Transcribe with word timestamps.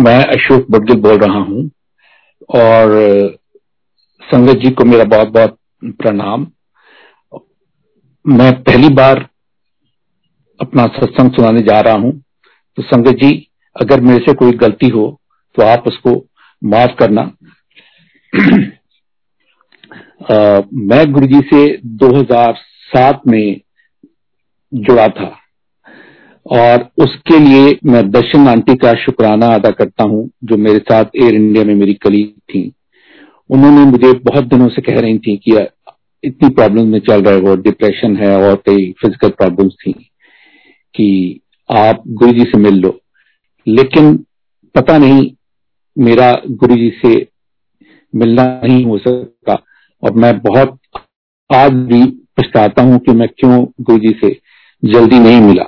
मैं 0.00 0.24
अशोक 0.24 0.66
बडगिल 0.70 1.00
बोल 1.00 1.18
रहा 1.18 1.38
हूँ 1.38 1.70
और 2.54 2.92
संगत 4.22 4.52
जी 4.52 4.70
को 4.70 4.84
मेरा 4.84 5.04
बहुत 5.04 5.28
बहुत 5.28 5.58
प्रणाम। 5.84 6.46
मैं 8.26 8.62
पहली 8.62 8.88
बार 8.88 9.28
अपना 10.60 10.86
सत्संग 10.86 11.30
सुनाने 11.30 11.60
जा 11.62 11.80
रहा 11.80 11.94
हूँ। 11.94 12.12
तो 12.76 12.82
संगत 12.82 13.10
जी 13.10 13.48
अगर 13.76 14.00
मेरे 14.00 14.18
से 14.18 14.34
कोई 14.34 14.52
गलती 14.52 14.88
हो 14.88 15.20
तो 15.56 15.62
आप 15.62 15.84
उसको 15.86 16.26
माफ़ 16.64 16.94
करना। 16.98 17.22
आ, 20.32 20.60
मैं 20.74 21.12
गुरु 21.12 21.26
जी 21.26 21.40
से 21.54 21.80
2007 21.86 23.20
में 23.26 23.60
जुड़ा 24.74 25.08
था। 25.08 25.39
और 26.50 26.88
उसके 26.98 27.38
लिए 27.38 27.78
मैं 27.86 28.10
दर्शन 28.10 28.48
आंटी 28.48 28.74
का 28.76 28.92
शुक्राना 28.96 29.46
अदा 29.54 29.70
करता 29.70 30.04
हूँ, 30.04 30.28
जो 30.44 30.56
मेरे 30.56 30.78
साथ 30.80 31.16
एयर 31.16 31.34
इंडिया 31.34 31.64
में 31.64 31.74
मेरी 31.74 31.94
कली 32.02 32.24
थी। 32.50 32.72
उन्होंने 33.50 33.84
मुझे 33.90 34.12
बहुत 34.24 34.44
दिनों 34.44 34.68
से 34.68 34.82
कह 34.82 35.00
रही 35.00 35.18
थी 35.18 35.36
कि 35.38 35.56
इतनी 36.24 36.48
प्रॉब्लम 36.48 36.86
में 36.86 36.98
चल 37.00 37.22
रहे 37.22 37.40
हो 37.40 37.54
डिप्रेशन 37.58 38.16
है 38.16 38.36
और 38.38 38.54
कई 38.66 38.90
फ़िज़िकल 39.00 39.28
प्रॉब्लम्स 39.30 39.74
थी 39.76 39.92
कि 40.94 41.40
आप 41.70 42.02
गुरु 42.08 42.32
जी 42.32 42.44
से 42.44 42.58
मिल 42.58 42.80
लो। 42.80 42.98
लेकिन 43.66 44.16
पता 44.74 44.98
नहीं 44.98 45.30
मेरा 45.96 46.30
गुरु 46.48 46.76
जी 46.76 46.90
से 46.96 47.14
मिलना 48.14 48.44
नहीं 48.64 48.84
हो 48.84 48.98
सका 48.98 49.54
और 50.02 50.12
मैं 50.14 50.38
बहुत 50.40 50.78
आज 51.50 51.72
भी 51.72 52.04
पछताता 52.36 52.82
हूँ 52.82 52.98
कि 52.98 53.12
मैं 53.12 53.28
क्यों 53.38 53.64
गुरु 53.80 53.98
जी 53.98 54.16
से 54.20 54.30
जल्दी 54.82 55.18
नहीं 55.18 55.40
मिला। 55.40 55.64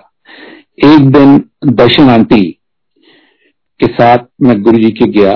एक 0.79 1.11
दिन 1.11 1.45
दर्शन 1.65 2.09
आंटी 2.11 2.43
के 3.81 3.87
साथ 3.87 4.19
मैं 4.43 4.63
गुरु 4.63 4.79
जी 4.79 4.91
के 4.91 5.07
गया 5.07 5.33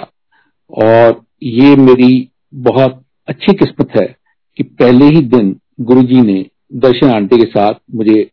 और 0.70 1.24
ये 1.42 1.76
मेरी 1.76 2.30
बहुत 2.54 3.04
अच्छी 3.28 3.52
किस्मत 3.52 3.90
है 3.96 4.16
कि 4.56 4.62
पहले 4.62 5.04
ही 5.04 5.20
दिन 5.20 5.60
गुरु 5.80 6.02
जी 6.02 6.20
ने 6.20 6.46
दर्शन 6.74 7.10
आंटी 7.10 7.36
के 7.36 7.44
साथ 7.44 7.74
मुझे 7.94 8.30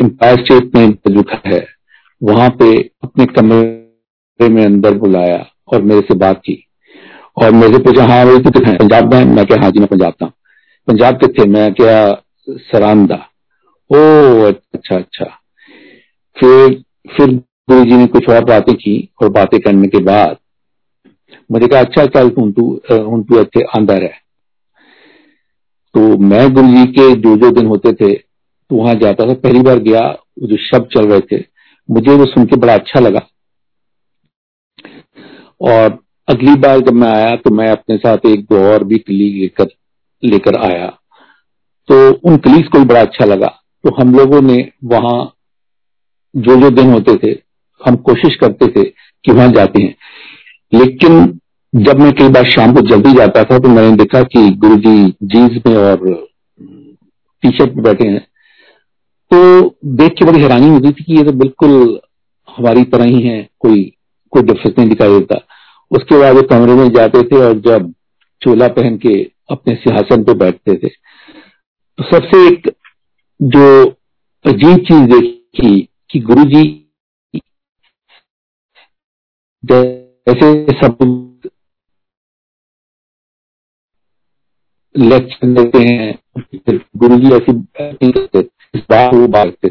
एम्पायर 0.00 0.44
स्टेट 0.44 0.76
में 0.76 0.86
लिखा 1.08 1.40
है। 1.46 1.66
वहाँ 2.22 2.48
पे 2.50 2.90
अपने 3.04 3.26
कमरे 3.26 4.48
में 4.48 4.64
अंदर 4.64 4.94
बुलाया 4.98 5.46
और 5.72 5.82
मेरे 5.82 6.00
से 6.00 6.14
बात 6.14 6.38
की 6.38 6.64
और 7.42 7.50
मेरे 7.50 7.72
से 7.72 7.78
पूछा 7.78 8.04
हाँ 8.04 8.24
वही 8.24 8.38
तो 8.38 8.50
पंजाब 8.50 9.14
में 9.14 9.24
मैं 9.24 9.46
क्या 9.46 9.62
हाँ 9.62 9.70
जी, 9.70 9.78
मैं 9.78 9.88
पंजाब 9.88 10.12
था 10.12 10.26
पंजाब 10.88 11.14
के 11.14 11.26
थे 11.26 11.48
मैं 11.48 11.72
क्या, 11.74 12.22
सरांदा। 12.48 13.26
ओ 13.90 13.98
अच्छा 14.50 14.96
अच्छा। 14.96 15.37
फिर 16.38 16.82
फिर 17.08 17.34
गुरु 17.70 17.84
जी 17.84 17.96
ने 17.96 18.06
कुछ 18.06 18.28
और 18.28 18.44
बातें 18.44 18.74
की 18.74 18.96
और 19.22 19.28
बातें 19.30 19.58
करने 19.60 19.88
के 19.88 19.98
बाद 20.04 20.36
मुझे 21.50 21.66
कहा 21.66 21.80
अच्छा 21.80 22.04
चल 22.06 22.28
तू 22.28 22.50
तू 22.50 22.64
हूँ 22.92 23.22
तू 23.24 23.40
इतने 23.40 23.62
अंदर 23.76 24.02
है। 24.02 24.12
तो 25.94 26.00
मैं 26.20 26.48
गुरु 26.54 26.68
जी 26.68 26.84
के 26.92 27.14
जो 27.16 27.36
जो 27.36 27.50
दिन 27.50 27.66
होते 27.66 27.92
थे 27.92 28.12
तो 28.14 28.76
वहाँ 28.76 28.94
जाता 28.94 29.26
था, 29.26 29.34
पहली 29.34 29.60
बार 29.62 29.78
गया 29.78 30.00
जो 30.40 30.56
शब्द 30.58 30.88
चल 30.94 31.06
रहे 31.06 31.20
थे, 31.22 31.44
मुझे 31.88 32.14
वो 32.14 32.24
सुन 32.26 32.44
के 32.46 32.56
बड़ा 32.56 32.74
अच्छा 32.74 33.00
लगा। 33.00 33.20
और 35.60 35.98
अगली 36.28 36.54
बार 36.56 36.80
जब 36.80 36.94
मैं 36.94 37.08
आया 37.08 37.34
तो 37.36 37.50
मैं 37.50 37.68
अपने 37.68 37.96
साथ 37.96 38.26
एक 38.26 38.44
दो 38.44 38.62
और 38.64 38.84
भी 38.84 38.98
कलीग 38.98 39.40
लेकर 39.40 39.68
लेकर 40.22 40.56
आया। 40.62 40.86
तो 41.88 41.96
उन 42.20 42.36
कलीग 42.38 42.68
को 42.68 42.78
भी 42.78 42.84
बड़ा 42.84 43.00
अच्छा 43.00 43.24
लगा। 43.24 43.46
तो 43.84 43.94
हम 43.94 44.14
लोगों 44.14 44.40
ने 44.42 44.56
वहाँ 44.84 45.18
जो 46.34 46.56
जो 46.56 46.70
दिन 46.70 46.92
होते 46.92 47.14
थे, 47.16 47.30
हम 47.80 47.96
कोशिश 47.98 48.36
करते 48.36 48.66
थे 48.66 48.84
कि 49.24 49.32
वहाँ 49.32 49.48
जाते 49.52 49.82
हैं। 49.82 49.94
लेकिन 50.72 51.38
जब 51.72 52.00
मैं 52.00 52.12
कई 52.12 52.28
बार 52.28 52.50
शाम 52.50 52.74
को 52.74 52.80
जल्दी 52.88 53.12
जाता 53.12 53.42
था 53.44 53.58
तो 53.58 53.68
मैंने 53.68 53.96
देखा 53.96 54.22
कि 54.24 54.48
गुरु 54.56 54.76
जी 54.76 54.96
जीन्स 55.24 55.66
में 55.66 55.76
और 55.76 55.98
टी 57.42 57.48
शर्ट 57.48 57.74
में 57.74 57.82
बैठे 57.84 58.08
हैं। 58.08 58.20
तो 59.30 59.78
देख 59.96 60.12
के 60.12 60.24
बड़ी 60.24 60.40
हैरानी 60.42 60.68
होती 60.68 60.90
थी 60.90 61.04
कि 61.04 61.16
ये 61.16 61.24
तो 61.24 61.32
बिल्कुल 61.34 61.98
हमारी 62.48 62.82
तरह 62.84 63.04
ही 63.06 63.20
है, 63.22 63.48
कोई 63.60 63.82
कोई 64.32 64.42
डिफरेंस 64.42 64.74
नहीं 64.78 64.88
दिखाई 64.88 65.10
देता। 65.10 65.40
उसके 65.90 66.18
बाद 66.18 66.34
वो 66.36 66.42
कमरे 66.44 66.74
में 66.74 66.88
जाते 66.90 67.22
थे 67.22 67.44
और 67.44 67.58
जब 67.60 67.92
चोला 68.42 68.68
पहन 68.70 68.96
के 68.96 69.14
अपने 69.50 69.74
सिंहासन 69.74 70.24
पे 70.24 70.34
बैठते 70.36 70.74
थे 70.74 70.88
तो 70.88 72.04
सबसे 72.06 72.46
एक 72.46 72.68
जो 73.40 73.84
अजीब 74.44 74.78
चीज़ 74.80 75.04
देखी 75.10 75.87
कि 76.10 76.20
गुरु 76.20 76.44
जी 76.44 76.90
जैसे 79.64 80.64
सब 80.72 80.98
लेक्चर 84.98 85.46
देते 85.46 85.78
हैं 85.78 86.18
गुरु 86.96 87.16
जी 87.16 87.32
ऐसी 87.32 87.52
इस 88.74 88.82
बात 88.90 89.14
वो 89.14 89.28
करते 89.28 89.68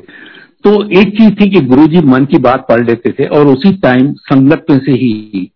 तो 0.63 0.99
एक 0.99 1.07
चीज़ 1.07 1.31
थी 1.31 1.49
कि 1.49 1.61
गुरु 1.61 1.87
जी 1.87 2.01
मन 2.01 2.25
की 2.25 2.37
बात 2.37 2.65
पढ़ 2.69 2.85
लेते 2.85 3.11
थे 3.11 3.27
और 3.27 3.47
उसी 3.47 3.73
टाइम 3.77 4.13
संगत 4.13 4.65
में 4.69 4.77
से 4.77 4.91
ही 4.91 5.51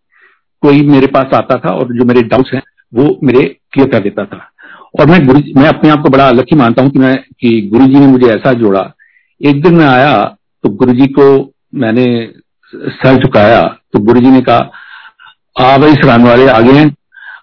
कोई 0.61 0.81
मेरे 0.81 1.07
पास 1.07 1.33
आता 1.33 1.57
था 1.57 1.73
और 1.73 1.93
जो 1.97 2.05
मेरे 2.05 2.21
डाउट्स 2.21 2.53
हैं, 2.53 2.61
वो 2.93 3.19
मेरे 3.23 3.43
क्लियर 3.71 3.89
कर 3.89 3.99
देता 3.99 4.25
था। 4.25 4.51
और 4.99 5.09
मैं 5.09 5.25
गुरु 5.27 5.39
मैं 5.39 5.67
अपने 5.69 5.89
आप 5.89 5.99
को 5.99 6.09
बड़ा 6.09 6.31
लकी 6.31 6.55
मानता 6.55 6.81
हूँ 6.81 6.91
कि 6.91 6.99
मैं, 6.99 7.15
कि 7.39 7.61
गुरु 7.61 7.85
जी 7.85 7.93
ने 7.93 8.07
मुझे 8.07 8.27
ऐसा 8.27 8.53
जोड़ा। 8.53 8.93
एक 9.41 9.61
दिन 9.63 9.75
मैं 9.75 9.85
आया 9.85 10.37
तो 10.63 10.69
गुरु 10.69 10.93
जी 10.93 11.07
को 11.09 11.27
मैंने 11.75 12.05
सर 12.73 13.21
झुकाया 13.23 13.61
तो 13.93 13.99
गुरु 13.99 14.19
जी 14.19 14.31
ने 14.31 14.41
कहा 14.41 14.71
आ 15.61 15.77
भाई 15.77 15.93
सरान 15.93 16.23
वाले 16.23 16.47
आ 16.47 16.59
गए 16.61 16.83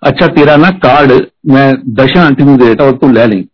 अच्छा 0.02 0.26
तेरा 0.26 0.56
ना 0.56 0.70
कार्ड 0.78 1.12
मैं 1.46 1.72
दशा 1.94 2.22
आंटी 2.22 2.44
को 2.44 2.56
देता 2.56 2.84
और 2.84 2.96
तू 2.96 3.10
ले 3.12 3.26
लें। 3.26 3.44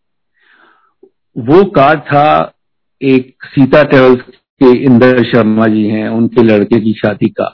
वो 1.37 1.63
कार्ड 1.77 2.01
था 2.03 2.53
एक 3.01 3.45
सीता 3.45 3.83
ट्रेवल्स 3.83 4.21
के 4.61 4.71
इंदर 4.85 5.23
शर्मा 5.25 5.67
जी 5.67 5.85
हैं 5.89 6.09
उनके 6.09 6.43
लड़के 6.43 6.81
की 6.81 6.93
शादी 6.93 7.29
का। 7.31 7.45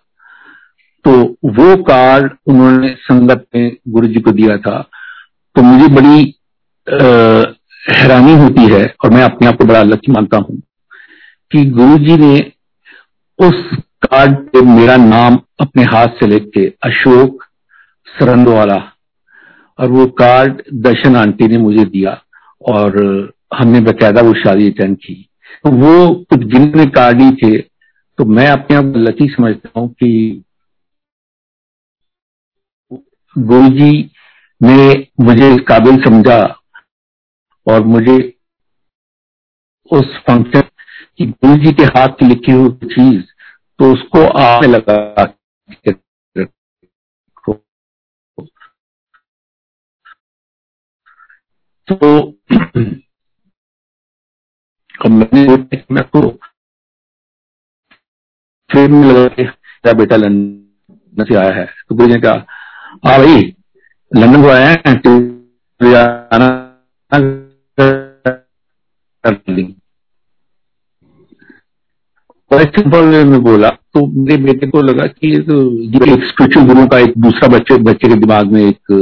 तो 1.04 1.12
वो 1.58 1.76
कार्ड 1.82 2.30
उन्होंने 2.46 2.94
संगत 3.00 3.46
में 3.54 3.76
गुरु 3.88 4.08
जी 4.08 4.20
को 4.20 4.32
दिया 4.32 4.56
था। 4.56 4.80
तो 5.56 5.62
मुझे 5.62 5.88
बड़ी 5.94 6.34
आ, 6.86 7.52
हैरानी 7.90 8.34
होती 8.34 8.64
है 8.72 8.84
और 9.04 9.10
मैं 9.10 9.22
अपने 9.22 9.48
आप 9.48 9.56
को 9.56 9.64
बड़ा 9.64 9.82
लक्ष्य 9.82 10.12
मानता 10.12 10.36
हूँ। 10.38 10.60
कि 11.50 11.64
गुरु 11.70 11.98
जी 11.98 12.16
ने 12.16 12.38
उस 13.38 13.78
कार्ड 14.04 14.36
पे 14.48 14.60
मेरा 14.60 14.96
नाम 14.96 15.38
अपने 15.60 15.82
हाथ 15.82 16.06
से 16.06 16.26
लिख 16.26 16.50
के 16.54 16.66
अशोक 16.82 17.44
सरंदवाला 18.06 18.76
और 19.78 19.88
वो 19.88 20.06
कार्ड 20.06 20.62
दर्शन 20.74 21.16
आंटी 21.16 21.48
ने 21.48 21.58
मुझे 21.58 21.84
दिया 21.84 22.12
और 22.62 22.98
हमने 23.54 23.80
बकायदा 23.80 24.22
वो 24.22 24.34
शादी 24.34 24.70
अटेंड 24.70 24.96
की। 24.96 25.14
तो 25.64 25.70
वो 25.70 26.14
कुछ 26.30 26.38
गिनने 26.38 26.84
कार्ड 26.90 27.22
ही 27.22 27.30
थे 27.32 27.58
तो 28.18 28.24
मैं 28.24 28.46
अपने 28.48 28.76
आप 28.76 28.92
लकी 28.96 29.28
समझता 29.28 29.80
हूँ 29.80 29.88
कि 29.92 30.42
गुरु 33.36 33.68
जी 33.68 34.10
ने 34.60 35.06
मुझे 35.20 35.56
काबिल 35.58 35.96
समझा 35.96 36.38
और 37.66 37.84
मुझे 37.84 38.18
उस 39.90 40.16
फ़ंक्शन 40.26 40.62
गुरु 41.26 41.56
जी 41.56 41.72
के 41.72 41.82
हाथ 41.82 42.08
की 42.08 42.26
लिखी 42.26 42.52
हुई 42.52 42.78
चीज़ 42.84 43.24
तो 43.78 43.92
उसको 43.92 44.38
आने 44.38 44.66
लगा 44.66 45.34
तो 51.88 52.38
मैंने 55.08 55.82
मैं 55.90 56.04
तो 56.04 56.38
फिर 58.70 58.90
लगा 58.90 58.90
मेरा 58.90 59.92
बेटा, 59.92 60.16
लंदन 60.16 61.24
से 61.24 61.34
आया 61.34 61.54
है। 61.54 61.68
तो 61.88 61.94
गुरु 61.94 62.08
जी 62.08 62.14
ने 62.14 62.20
कहा 62.20 62.46
हाँ 63.08 63.18
भाई, 63.18 63.54
लंदन 64.16 64.42
को 64.42 64.48
आया 64.48 64.68
हैं 64.68 64.98
तो 64.98 65.40
आना 65.96 66.70
सिंपल 72.50 73.04
में 73.26 73.42
बोला 73.42 73.68
तो 73.68 74.06
मेरे 74.06 74.36
बेटे 74.42 74.66
को 74.66 74.80
लगा 74.82 75.06
कि 75.06 75.36
तो 75.48 75.58
एक 76.06 76.24
स्पिरिचुअल 76.24 76.66
गुरु 76.66 76.86
का 76.86 76.98
एक 76.98 77.12
दूसरा 77.18 77.48
बच्चे 77.48 77.76
बच्चे 77.82 78.08
के 78.08 78.14
दिमाग 78.16 78.52
में 78.52 78.62
एक 78.62 78.92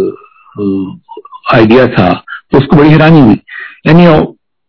आइडिया 1.55 1.87
था 1.89 2.12
तो 2.53 2.59
उसको 2.59 2.77
बड़ी 2.77 2.91
हैरानी 2.91 3.21
हुई। 3.21 3.39
यानी 3.87 4.06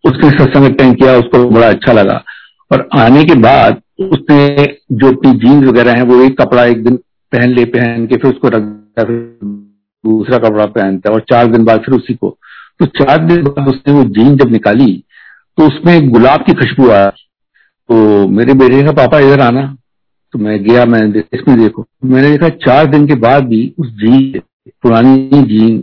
उसने 0.03 0.29
सत्संग 0.29 0.65
अटेंड 0.65 0.95
किया, 0.97 1.15
उसको 1.17 1.43
बड़ा 1.49 1.67
अच्छा 1.67 1.93
लगा। 1.93 2.23
और 2.71 2.87
आने 2.95 3.23
के 3.23 3.35
बाद, 3.35 3.81
उसने 4.01 4.65
जो 4.91 5.07
अपनी 5.07 5.31
जीन्स 5.39 5.67
वगैरह 5.67 5.97
है, 5.97 6.03
वो 6.03 6.21
एक 6.23 6.37
कपड़ा 6.41 6.65
एक 6.65 6.83
दिन 6.83 6.95
पहन 7.31 7.49
ले, 7.49 7.65
पहन 7.67 8.05
के 8.07 8.17
फिर 8.17 8.31
उसको 8.31 8.47
रख 8.47 8.61
दूसरा 10.03 10.37
कपड़ा 10.39 10.65
पहनता 10.67 11.09
है, 11.09 11.15
और 11.15 11.25
चार 11.29 11.47
दिन 11.47 11.65
बाद 11.65 11.79
फिर 11.79 11.95
उसी 11.95 12.13
को। 12.13 12.37
तो 12.79 12.85
चार 12.85 13.25
दिन 13.25 13.43
बाद 13.43 13.67
उसने 13.67 13.93
वो 13.93 14.03
जीन 14.11 14.35
जब 14.37 14.51
निकाली 14.51 14.91
तो 15.57 15.67
उसमें 15.67 16.09
गुलाब 16.09 16.43
की 16.45 16.53
खुशबू 16.53 16.89
आ 16.89 17.09
तो 17.89 18.27
मेरे 18.27 18.53
बेटे 18.53 18.83
का 18.83 18.91
पापा, 18.91 19.19
इधर 19.19 19.39
आना। 19.39 19.77
तो 20.31 20.39
मैं 20.39 20.63
गया, 20.63 20.85
मैं 20.85 21.23
इसमें 21.33 21.59
देखो। 21.59 21.85
मैंने 22.05 22.29
देखा, 22.31 22.49
चार 22.49 22.85
दिन 22.85 23.07
के 23.07 23.15
बाद 23.15 23.43
भी 23.43 23.73
उस 23.79 23.87
जीन, 23.87 24.41
पुरानी 24.81 25.29
जीन, 25.43 25.79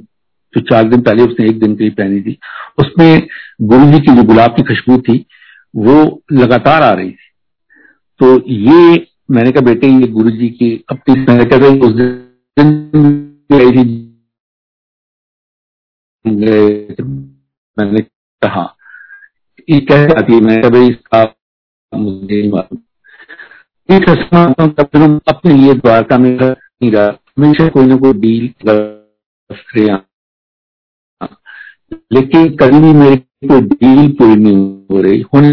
जो 0.55 0.61
चार 0.61 0.88
दिन 0.88 1.00
पहले 1.00 1.23
उसने 1.23 1.47
एक 1.47 1.61
दिन 1.61 1.76
के 1.76 1.85
लिए 1.85 1.91
पहनी 1.91 2.20
थी, 2.20 2.38
उसमें 2.79 3.26
गुरु 3.62 3.93
जी 3.93 4.00
की 4.00 4.17
जो 4.17 4.23
गुलाब 4.23 4.50
की 4.50 4.62
खुशबू 4.62 4.99
थी, 4.99 5.26
वो 5.76 6.23
लगातार 6.32 6.82
आ 6.82 6.91
रही 6.91 7.11
थी। 7.11 7.32
तो 8.20 8.49
ये, 8.49 9.06
मैंने 9.31 9.53
कहा, 9.53 9.61
बेटे, 9.61 9.87
ये 9.87 10.08
गुरु 10.08 10.31
जी 10.31 10.49
की 10.49 10.85
अपनी 10.91 11.14
मैंने 11.20 11.44
कहा 11.44 11.87
उस 11.87 11.93
दिन 11.93 12.91
गई 13.53 13.70
थी। 13.73 14.03
मैंने 17.79 18.00
कहा 18.43 18.76
ये 19.70 19.81
कैसे 19.81 20.14
आती 20.14 20.32
है, 20.32 20.41
मैंने 20.41 20.62
कहा, 20.62 20.70
भाई 20.70 20.88
इसका 20.88 21.25
मुझे 21.92 22.40
अपने 23.88 25.52
लिए 25.52 25.74
द्वारका 25.74 26.18
में 26.18 26.30
हमेशा 26.38 27.68
कोई 27.68 27.86
ना 27.86 27.96
कोई 27.96 28.12
डील 28.14 28.44
लेकिन 32.12 32.48
कभी 32.56 32.78
भी 32.80 32.92
मेरी 32.94 33.16
कोई 33.48 33.60
डील 33.62 34.12
पूरी 34.12 34.36
नहीं 34.36 34.56
हो 34.90 35.00
रही। 35.02 35.20
होने 35.34 35.50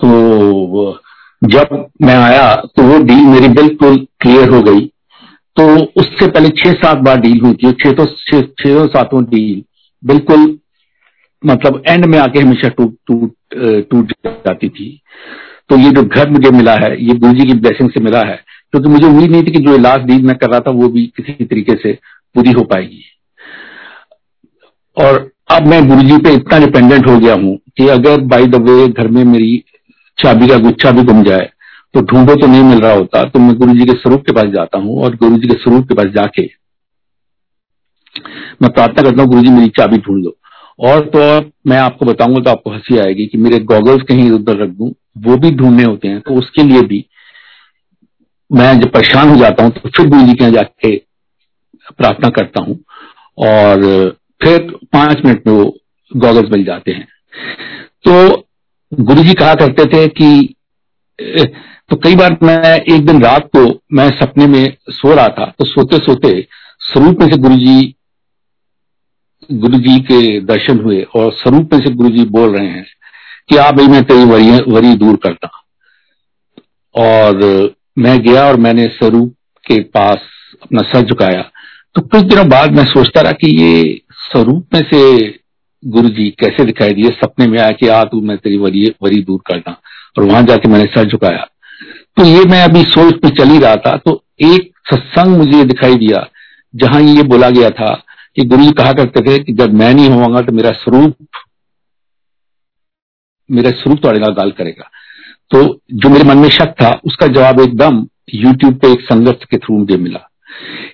तो 0.00 0.98
जब 1.42 1.68
मैं 2.02 2.16
आया 2.16 2.54
तो 2.66 2.82
वो 2.82 2.98
डील 3.04 3.24
मेरी 3.26 3.48
बिल्कुल 3.54 3.96
क्लियर 4.20 4.48
हो 4.50 4.62
गई। 4.62 4.86
तो 5.56 5.64
उससे 6.00 6.26
पहले 6.26 6.48
छह 6.58 6.72
सात 6.74 6.98
बार 6.98 7.20
डील 7.20 7.40
हुई 7.40 7.54
थी, 7.54 7.72
छह 7.72 7.92
तो 7.92 8.06
छह 8.06 8.86
सातों 8.88 9.24
डील 9.24 9.62
बिल्कुल 10.02 10.46
मतलब 11.42 11.82
एंड 11.88 12.04
में 12.04 12.18
आके 12.18 12.40
हमेशा 12.40 12.68
टूट 12.70 12.94
टूट 13.06 13.32
टूट 13.90 14.12
जाती 14.26 14.68
थी। 14.68 14.88
तो 15.70 15.76
ये 15.78 15.90
जो 15.90 16.02
घर 16.04 16.30
मुझे 16.30 16.50
मिला 16.50 16.72
है, 16.74 16.90
ये 16.98 17.14
गुरु 17.14 17.32
जी 17.34 17.46
की 17.46 17.54
ब्लेसिंग 17.56 17.90
से 17.90 18.00
मिला 18.00 18.20
है, 18.20 18.36
क्योंकि 18.72 18.84
तो 18.84 18.90
मुझे 18.90 19.06
उम्मीद 19.06 19.30
नहीं 19.30 19.42
थी 19.42 19.52
कि 19.52 19.62
जो 19.64 19.76
लास्ट 19.78 20.06
डील 20.06 20.22
मैं 20.26 20.36
कर 20.36 20.50
रहा 20.50 20.60
था 20.60 20.70
वो 20.72 20.88
भी 20.88 21.06
किसी 21.16 21.44
तरीके 21.44 21.74
से 21.82 21.92
पूरी 22.34 22.52
हो 22.52 22.64
पाएगी। 22.64 23.02
और 24.96 25.30
अब 25.50 25.66
मैं 25.66 25.86
गुरु 25.88 26.02
जी 26.02 26.16
पे 26.18 26.32
इतना 26.34 26.58
डिपेंडेंट 26.58 27.08
हो 27.08 27.18
गया 27.18 27.34
हूँ 27.36 27.56
कि 27.76 27.86
अगर 27.90 28.20
बाई 28.26 28.46
द 28.46 28.62
वे 28.68 28.86
घर 28.88 29.08
में 29.08 29.24
मेरी 29.26 29.62
चाबी 30.18 30.48
का 30.48 30.56
गुच्छा 30.58 30.90
भी 30.90 31.02
गुम 31.04 31.22
जाए 31.24 31.48
तो 31.94 32.00
ढूंढो 32.02 32.34
तो 32.34 32.46
नहीं 32.46 32.62
मिल 32.64 32.80
रहा 32.80 32.92
होता 32.92 33.22
तो 33.24 33.38
मैं 33.38 33.54
गुरु 33.58 33.72
जी 33.74 33.86
के 33.86 33.92
स्वरूप 33.92 34.26
के 34.26 34.32
पास 34.32 34.50
जाता 34.54 34.78
हूँ 34.78 35.02
और 35.04 35.16
गुरु 35.16 35.36
जी 35.36 35.48
के 35.48 35.54
स्वरूप 35.54 35.88
के 35.88 35.94
पास 35.94 36.12
जाके 36.14 36.42
मैं 38.62 38.72
प्रार्थना 38.72 39.02
करता 39.02 39.22
हूँ, 39.22 39.30
गुरु 39.30 39.42
जी 39.42 39.50
मेरी 39.50 39.68
चाबी 39.78 39.96
ढूंढ 39.98 40.24
लो। 40.24 40.36
और 40.80 41.00
तो 41.00 41.18
और 41.22 41.50
मैं 41.66 41.78
आपको 41.78 42.06
बताऊँगा 42.06 42.40
तो 42.40 42.50
आपको 42.50 42.70
हँसी 42.70 42.98
आएगी 42.98 43.26
कि 43.26 43.38
मेरे 43.38 43.58
गॉगल्स 43.58 44.02
कहीं 44.02 44.30
उधर 44.30 44.56
रख 44.56 44.68
दू, 44.68 44.94
वो 45.18 45.36
भी 45.36 45.50
ढूँढने 45.50 45.82
होते 45.82 46.08
हैं 46.08 46.20
तो 46.20 46.34
उसके 46.34 46.62
लिए 46.62 46.82
भी 46.82 47.04
मैं 48.50 48.80
जब 48.80 48.90
परेशान 48.92 49.28
हो 49.28 49.36
जाता 49.36 49.62
हूँ 49.62 49.70
तो 49.70 49.88
फिर 49.88 50.08
गुरु 50.08 50.22
जी 50.22 50.34
के 50.34 50.44
यहाँ 50.44 50.54
जाके 50.54 50.96
प्रार्थना 51.98 52.28
करता 52.28 52.62
हूँ 52.62 52.78
और 53.38 53.82
फिर 54.42 54.58
पाँच 54.92 55.24
मिनट 55.24 55.46
में 55.46 55.54
वो 55.54 55.78
गॉगल्स 56.16 56.50
मिल 56.52 56.64
जाते 56.64 56.92
हैं। 56.92 57.06
तो 58.08 58.46
गुरु 58.92 59.22
जी 59.22 59.34
कहा 59.34 59.54
करते 59.54 59.84
थे 59.84 60.06
कि 60.08 60.54
तो 61.90 61.96
कई 61.96 62.16
बार 62.16 62.38
मैं 62.42 62.94
एक 62.94 63.06
दिन 63.06 63.22
रात 63.22 63.48
को, 63.56 63.80
मैं 63.92 64.08
सपने 64.10 64.46
में 64.46 64.76
सो 64.90 65.14
रहा 65.14 65.28
था 65.28 65.54
तो 65.58 65.64
सोते 65.64 65.96
सोते 65.96 66.48
स्वरूप 66.80 67.20
में 67.20 67.30
से 67.30 67.36
गुरु 67.36 67.54
जी 67.54 67.94
गुरु 69.52 69.78
जी 69.78 69.98
के 70.00 70.40
दर्शन 70.40 70.78
हुए 70.78 71.00
और 71.16 71.32
स्वरूप 71.32 71.72
में 71.72 71.80
से 71.80 71.90
गुरु 71.90 72.10
जी 72.10 72.24
बोल 72.24 72.56
रहे 72.56 72.66
हैं 72.66 72.84
कि 73.48 73.56
आप 73.56 73.74
भाई 73.74 73.86
मैं 73.86 74.02
तेरी 74.04 74.24
वरी, 74.24 74.50
वरी 74.72 74.94
दूर 74.94 75.16
करता 75.16 75.48
और 76.94 77.74
मैं 77.98 78.18
गया 78.22 78.44
और 78.44 78.56
मैंने 78.56 78.86
स्वरूप 78.88 79.34
के 79.66 79.80
पास 79.80 80.18
अपना 80.62 80.82
सर 80.82 81.00
झुकाया। 81.00 81.42
तो 81.94 82.02
कुछ 82.02 82.20
दिनों 82.20 82.48
बाद 82.48 82.76
मैं 82.76 82.84
सोचता 82.84 83.20
रहा 83.20 83.32
कि 83.32 83.62
ये 83.62 84.00
स्वरूप 84.12 84.66
में 84.74 84.80
से 84.80 85.28
गुरु 85.84 86.08
जी 86.08 86.28
कैसे 86.30 86.64
दिखाई 86.64 86.92
दिए? 86.92 87.10
सपने 87.10 87.46
में 87.46 87.58
आया 87.58 87.70
कि 87.70 87.88
आ 87.88 88.04
तू 88.04 88.20
मैं 88.20 88.36
तेरी 88.38 88.56
वरी 88.56 88.86
वरी 89.02 89.22
दूर 89.22 89.40
करना 89.46 89.80
और 90.18 90.24
वहाँ 90.24 90.42
जाके 90.42 90.68
मैंने 90.68 90.84
सर 90.84 91.04
झुकाया। 91.04 91.46
तो 92.16 92.24
ये 92.24 92.44
मैं 92.44 92.62
अभी 92.64 92.82
सोच 92.82 93.14
में 93.24 93.30
चल 93.30 93.58
रहा 93.58 93.74
था। 93.76 93.96
तो 93.96 94.24
एक 94.40 94.70
सत्संग 94.92 95.36
मुझे 95.36 95.64
दिखाई 95.64 95.94
दिया 95.94 96.26
जहाँ 96.74 97.00
ये 97.02 97.22
बोला 97.22 97.50
गया 97.50 97.70
था 97.70 97.92
कि 98.36 98.44
गुरु 98.44 98.62
जी 98.62 98.70
कहा 98.70 98.92
करते 98.92 99.20
थे 99.20 99.38
कि 99.38 99.52
जब 99.52 99.74
मैं 99.74 99.94
नहीं 99.94 100.08
होगा 100.08 100.40
तो 100.40 100.52
मेरा 100.52 100.70
स्वरूप 100.72 101.16
मेरा 103.50 103.70
स्वरूप 103.70 103.98
तो 103.98 104.12
नाल 104.12 104.32
गाल 104.32 104.50
करेगा। 104.50 104.90
तो 105.50 105.80
जो 105.92 106.08
मेरे 106.08 106.24
मन 106.24 106.38
में 106.38 106.48
शक 106.48 106.74
था, 106.82 107.00
उसका 107.04 107.26
जवाब 107.26 107.60
एकदम 107.60 108.06
यूट्यूब 108.34 108.74
पे 108.74 108.92
एक 108.92 109.00
संघर्ष 109.00 109.44
के 109.44 109.58
थ्रू 109.58 109.78
मुझे 109.78 109.96
मिला। 109.96 110.20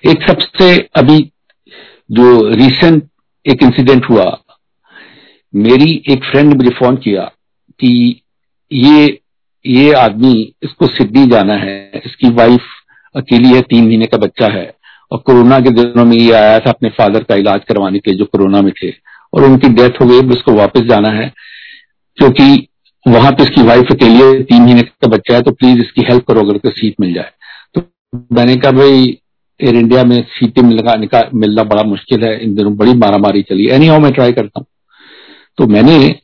एक 0.05 0.21
सबसे 0.21 0.77
अभी 0.95 1.19
जो 2.11 2.49
रिसेंट 2.49 3.03
एक 3.45 3.63
इंसिडेंट 3.63 4.09
हुआ, 4.09 4.25
मेरी 5.53 6.03
एक 6.09 6.23
फ्रेंड 6.23 6.49
ने 6.49 6.55
मुझे 6.55 6.69
फ़ोन 6.69 6.95
किया 6.95 7.23
कि 7.79 8.21
ये 8.71 9.19
ये 9.65 9.93
आदमी, 9.93 10.53
इसको 10.63 10.87
सिडनी 10.87 11.25
जाना 11.27 11.53
है, 11.53 12.01
इसकी 12.05 12.29
वाइफ 12.29 12.61
अकेली 13.15 13.53
है, 13.53 13.61
तीन 13.61 13.87
महीने 13.87 14.05
का 14.05 14.17
बच्चा 14.17 14.47
है। 14.53 14.76
और 15.11 15.19
कोरोना 15.19 15.59
के 15.59 15.69
दिनों 15.69 16.05
में 16.05 16.17
ये 16.17 16.31
आया 16.31 16.59
था 16.59 16.69
अपने 16.69 16.89
फादर 16.89 17.23
का 17.23 17.35
इलाज 17.35 17.61
करवाने 17.67 17.99
के 17.99 18.11
जो 18.11 18.25
कोरोना 18.25 18.61
में 18.61 18.73
थे 18.83 18.89
और 19.33 19.43
उनकी 19.43 19.69
डेथ 19.69 20.01
हो 20.01 20.05
गई 20.05 20.27
उसको 20.27 20.53
वापस 20.53 20.81
जाना 20.81 21.09
है। 21.09 21.33
क्योंकि 22.17 22.67
वहाँ 23.07 23.31
पे 23.31 23.43
इसकी 23.43 23.61
वाइफ 23.61 23.91
अकेली 23.91 24.21
है 24.21 24.43
तीन 24.43 24.61
महीने 24.63 24.81
का 24.81 25.07
बच्चा 25.07 25.35
है 25.35 25.41
तो 25.41 25.51
प्लीज़ 25.51 25.79
इसकी 25.79 26.01
हेल्प 26.01 26.23
करो 26.27 26.41
अगर 26.41 26.57
कोई 26.57 26.71
सीट 26.71 26.95
मिल 27.01 27.13
जाए। 27.13 27.31
तो 27.75 27.81
मैंने 28.33 28.55
कहा, 28.55 28.71
भाई 28.71 29.17
एयर 29.61 29.75
इंडिया 29.75 30.03
में 30.03 30.23
सीटें 30.23 30.61
मिलना 30.61 31.29
मिलना 31.33 31.63
बड़ा 31.63 31.83
मुश्किल 31.83 32.23
है, 32.23 32.43
इन 32.43 32.55
दिनों 32.55 32.77
बड़ी 32.77 32.93
मारामारी 32.93 33.41
चली 33.41 33.67
एनी 33.67 33.87
हाउ 33.87 33.99
मैं 33.99 34.11
ट्राई 34.13 34.33
करता 34.33 34.59
हूँ। 34.59 34.65
तो 35.57 35.67
मैंने 35.67 36.19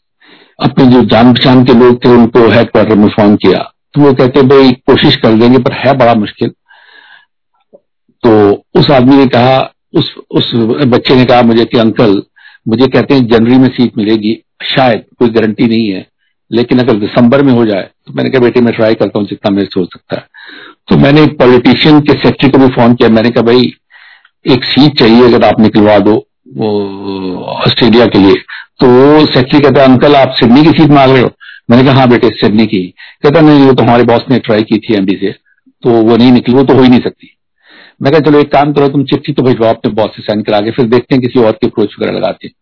अपने 0.59 0.85
जो 0.85 1.01
जान 1.01 1.33
पहचान 1.33 1.63
के 1.63 1.73
लोग 1.73 2.05
थे, 2.05 2.09
उनको 2.09 2.49
हेडक्वार्टर 2.49 2.95
में 2.95 3.07
फ़ोन 3.07 3.35
किया। 3.35 3.73
तो 3.93 4.01
वो 4.01 4.13
कहते, 4.13 4.41
भाई, 4.41 4.71
कोशिश 4.71 5.15
कर 5.15 5.33
देंगे 5.33 5.57
पर 5.57 5.73
है 5.73 5.97
बड़ा 5.97 6.13
मुश्किल। 6.13 6.51
उस 8.75 8.89
आदमी 8.91 9.15
ने 9.15 9.25
कहा, 9.27 9.59
उस 9.93 10.13
उस 10.31 10.51
बच्चे 10.87 11.15
ने 11.15 11.25
कहा 11.25 11.41
मुझे 11.41 11.65
कि 11.65 11.77
अंकल, 11.77 12.21
मुझे 12.67 12.87
कहते 12.87 13.13
हैं 13.13 13.25
जनवरी 13.27 13.57
में 13.57 13.67
सीट 13.69 13.97
मिलेगी, 13.97 14.33
शायद, 14.65 15.03
कोई 15.19 15.29
गारंटी 15.29 15.67
नहीं 15.67 15.87
है, 15.87 16.05
लेकिन 16.51 16.79
अगर 16.79 16.95
दिसंबर 16.99 17.41
में 17.41 17.51
हो 17.53 17.65
जाए 17.65 17.89
तो 18.07 18.13
मैंने 18.13 18.29
कहा, 18.29 18.39
बेटे, 18.39 18.61
मैं 18.61 18.73
ट्राई 18.73 18.93
करता 18.95 19.19
हूँ 19.19 19.27
जितना 19.27 19.51
मेरे 19.51 19.67
से 19.67 19.79
हो 19.79 19.85
सकता 19.85 20.15
है। 20.15 20.27
तो 20.89 20.97
मैंने 20.97 21.23
एक 21.23 21.37
पॉलिटिशियन 21.39 21.99
के 21.99 22.13
सेक्रेटरी 22.13 22.49
को 22.49 22.57
भी 22.57 22.67
फ़ोन 22.75 22.93
किया, 22.95 23.09
मैंने 23.09 23.29
कहा, 23.29 23.43
भाई, 23.43 23.71
एक 24.45 24.63
सीट 24.63 24.97
चाहिए 24.99 25.23
अगर 25.25 25.45
आप 25.45 25.59
निकलवा 25.59 25.97
दो 25.99 26.15
ऑस्ट्रेलिया 27.57 28.05
के 28.05 28.19
लिए। 28.19 28.33
तो 28.79 28.87
वो 28.87 29.25
सेक्रेटरी 29.25 29.59
कहता, 29.59 29.83
अंकल, 29.83 30.15
आप 30.15 30.33
सिडनी 30.39 30.63
की 30.63 30.71
सीट 30.71 30.91
मांग 30.91 31.11
रहे 31.11 31.21
हो? 31.21 31.31
मैंने 31.69 31.83
कहा 31.83 31.99
हाँ 31.99 32.07
बेटे, 32.09 32.29
सिडनी 32.31 32.65
की। 32.67 32.83
कहता, 33.23 33.41
नहीं 33.41 33.65
वो 33.65 33.73
तो 33.73 33.83
हमारे 33.83 34.03
बॉस 34.03 34.25
ने 34.29 34.39
ट्राई 34.39 34.63
की 34.63 34.77
थी 34.77 34.93
एमडी 34.93 35.15
से 35.17 35.31
तो 35.83 35.89
वो 35.89 36.17
नहीं 36.17 36.31
निकली, 36.31 36.55
वो 36.55 36.63
तो 36.63 36.73
हो 36.73 36.81
ही 36.81 36.89
नहीं 36.89 37.01
सकती। 37.01 37.29
मैं 38.01 38.11
कहा, 38.11 38.19
चलो 38.19 38.39
एक 38.39 38.51
काम 38.51 38.73
करो, 38.73 38.87
तुम 38.87 39.03
चिट्ठी 39.03 39.33
तो 39.33 39.43
भिजवाओ 39.43 39.73
अपने 39.73 39.91
बॉस 39.91 40.09
से 40.15 40.21
साइन 40.21 40.41
करा 40.41 40.59
के, 40.59 40.71
फिर 40.71 40.85
देखते 40.85 41.15
हैं 41.15 41.21
किसी 41.21 41.39
और 41.39 41.51
की 41.51 41.67
अप्रोच 41.67 41.95
वगैरह 41.99 42.17
लगाते 42.17 42.47
हैं. 42.47 42.53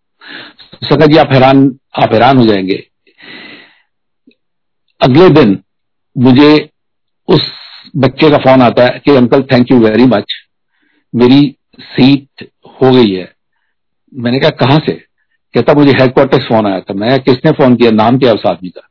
सका 0.83 1.05
जी, 1.05 1.17
आप 1.17 1.33
हैरान 1.33 1.79
आप 2.03 2.13
हैरान 2.13 2.37
हो 2.37 2.45
जाएँगे। 2.45 2.87
अगले 5.03 5.29
दिन 5.29 5.63
मुझे 6.17 6.69
उस 7.27 7.51
बच्चे 7.95 8.29
का 8.29 8.37
फ़ोन 8.37 8.61
आता 8.61 8.83
है 8.83 9.01
कि, 9.05 9.15
uncle 9.15 9.41
thank 9.41 9.71
you 9.71 9.79
very 9.79 10.05
much 10.05 10.33
मेरी 11.15 11.55
सीट 11.79 12.49
हो 12.67 12.91
गई 12.91 13.11
है. 13.11 13.33
मैंने 14.13 14.39
कहा, 14.39 14.49
कहाँ 14.49 14.79
से? 14.79 14.91
कहता, 15.53 15.73
मुझे 15.73 15.91
हेडक्वार्टर 15.91 16.37
फ़ोन 16.37 16.67
आया 16.67 16.79
था. 16.79 16.93
मैं 16.93 17.19
किसने 17.19 17.51
फ़ोन 17.51 17.75
किया? 17.75 17.91
नाम 17.91 18.19
क्या 18.19 18.33
उस 18.33 18.41
आदमी 18.45 18.69
का? 18.69 18.89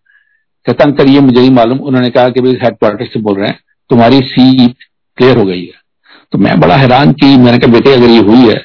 कहता, 0.67 0.85
अंकल, 0.85 1.09
ये 1.09 1.21
मुझे 1.21 1.41
नहीं 1.41 1.51
मालूम. 1.51 1.79
उन्होंने 1.79 2.11
कहा 2.11 2.29
कि 2.29 2.41
भाई 2.41 2.53
हेडक्वार्टर 2.53 3.07
से 3.07 3.21
बोल 3.21 3.39
रहे 3.39 3.49
हैं, 3.49 3.61
तुम्हारी 3.91 4.21
सीट 4.21 4.77
क्लियर 5.17 5.37
हो 5.37 5.45
गई 5.45 5.65
है. 5.65 5.80
तो 6.33 6.39
मैं 6.39 6.59
बड़ा 6.61 6.77
हैरान 6.77 7.13
की 7.13 7.37
मैंने 7.37 7.59
कहा, 7.59 7.73
बेटे, 7.73 7.93
अगर 7.93 8.09
ये 8.09 8.19
हुई 8.21 8.49
है 8.49 8.57